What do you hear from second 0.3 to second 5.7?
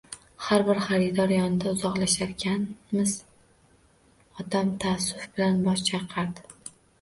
Har bir xaridor yonidan uzoqlasharkanmiz, otam taassuf bilan